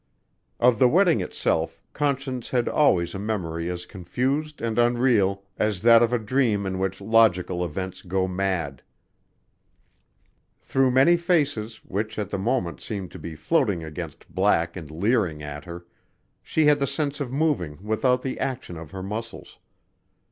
[0.59, 6.01] Of the wedding itself, Conscience had always a memory as confused and unreal as that
[6.01, 8.81] of a dream in which logical events go mad.
[10.59, 15.43] Through many faces, which at the moment seemed to be floating against black and leering
[15.43, 15.85] at her,
[16.41, 19.59] she had the sense of moving without the action of her muscles....